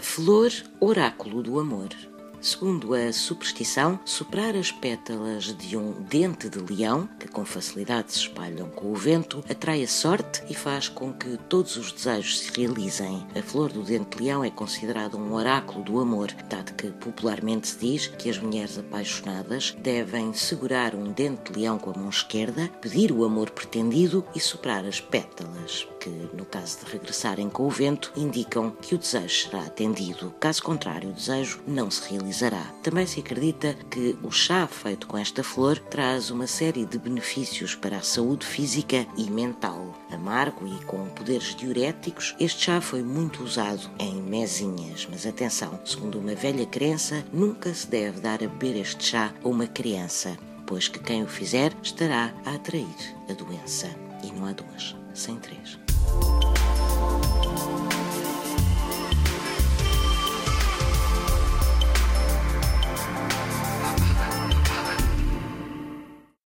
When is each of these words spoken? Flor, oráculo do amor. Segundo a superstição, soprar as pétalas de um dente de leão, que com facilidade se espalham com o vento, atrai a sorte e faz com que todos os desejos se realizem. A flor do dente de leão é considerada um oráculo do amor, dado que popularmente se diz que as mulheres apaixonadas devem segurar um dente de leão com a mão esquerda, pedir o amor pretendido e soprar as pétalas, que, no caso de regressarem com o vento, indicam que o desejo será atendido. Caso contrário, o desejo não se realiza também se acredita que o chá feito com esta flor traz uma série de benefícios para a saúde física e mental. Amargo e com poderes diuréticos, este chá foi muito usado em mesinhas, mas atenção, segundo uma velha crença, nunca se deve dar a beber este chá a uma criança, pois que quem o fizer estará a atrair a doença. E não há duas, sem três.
Flor, 0.00 0.50
oráculo 0.80 1.42
do 1.42 1.58
amor. 1.58 1.90
Segundo 2.44 2.92
a 2.92 3.10
superstição, 3.10 3.98
soprar 4.04 4.54
as 4.54 4.70
pétalas 4.70 5.44
de 5.44 5.78
um 5.78 5.92
dente 5.92 6.50
de 6.50 6.58
leão, 6.58 7.08
que 7.18 7.26
com 7.26 7.42
facilidade 7.42 8.12
se 8.12 8.18
espalham 8.18 8.68
com 8.68 8.92
o 8.92 8.94
vento, 8.94 9.42
atrai 9.48 9.82
a 9.82 9.88
sorte 9.88 10.42
e 10.50 10.54
faz 10.54 10.86
com 10.86 11.10
que 11.10 11.38
todos 11.48 11.78
os 11.78 11.90
desejos 11.90 12.40
se 12.40 12.52
realizem. 12.54 13.26
A 13.34 13.40
flor 13.40 13.72
do 13.72 13.82
dente 13.82 14.18
de 14.18 14.24
leão 14.24 14.44
é 14.44 14.50
considerada 14.50 15.16
um 15.16 15.32
oráculo 15.32 15.82
do 15.82 15.98
amor, 15.98 16.30
dado 16.46 16.74
que 16.74 16.88
popularmente 16.88 17.66
se 17.66 17.78
diz 17.78 18.08
que 18.08 18.28
as 18.28 18.36
mulheres 18.36 18.76
apaixonadas 18.76 19.74
devem 19.78 20.34
segurar 20.34 20.94
um 20.94 21.12
dente 21.12 21.50
de 21.50 21.60
leão 21.60 21.78
com 21.78 21.92
a 21.92 21.98
mão 21.98 22.10
esquerda, 22.10 22.68
pedir 22.78 23.10
o 23.10 23.24
amor 23.24 23.48
pretendido 23.52 24.22
e 24.34 24.38
soprar 24.38 24.84
as 24.84 25.00
pétalas, 25.00 25.88
que, 25.98 26.10
no 26.34 26.44
caso 26.44 26.80
de 26.84 26.92
regressarem 26.92 27.48
com 27.48 27.66
o 27.66 27.70
vento, 27.70 28.12
indicam 28.14 28.70
que 28.70 28.94
o 28.94 28.98
desejo 28.98 29.48
será 29.48 29.62
atendido. 29.62 30.34
Caso 30.38 30.62
contrário, 30.62 31.08
o 31.08 31.14
desejo 31.14 31.62
não 31.66 31.90
se 31.90 32.10
realiza 32.10 32.33
também 32.82 33.06
se 33.06 33.20
acredita 33.20 33.74
que 33.90 34.16
o 34.22 34.30
chá 34.30 34.66
feito 34.66 35.06
com 35.06 35.16
esta 35.16 35.44
flor 35.44 35.78
traz 35.78 36.30
uma 36.30 36.46
série 36.46 36.84
de 36.84 36.98
benefícios 36.98 37.74
para 37.74 37.98
a 37.98 38.02
saúde 38.02 38.44
física 38.44 39.06
e 39.16 39.30
mental. 39.30 39.94
Amargo 40.10 40.66
e 40.66 40.84
com 40.84 41.06
poderes 41.10 41.54
diuréticos, 41.54 42.34
este 42.40 42.64
chá 42.64 42.80
foi 42.80 43.02
muito 43.02 43.42
usado 43.42 43.88
em 43.98 44.14
mesinhas, 44.22 45.06
mas 45.10 45.26
atenção, 45.26 45.78
segundo 45.84 46.18
uma 46.18 46.34
velha 46.34 46.66
crença, 46.66 47.24
nunca 47.32 47.72
se 47.72 47.86
deve 47.86 48.20
dar 48.20 48.42
a 48.42 48.48
beber 48.48 48.80
este 48.80 49.04
chá 49.04 49.32
a 49.42 49.48
uma 49.48 49.66
criança, 49.66 50.36
pois 50.66 50.88
que 50.88 50.98
quem 50.98 51.22
o 51.22 51.28
fizer 51.28 51.72
estará 51.82 52.34
a 52.44 52.54
atrair 52.54 52.86
a 53.28 53.32
doença. 53.32 53.88
E 54.22 54.32
não 54.32 54.46
há 54.46 54.52
duas, 54.52 54.96
sem 55.14 55.36
três. 55.36 55.78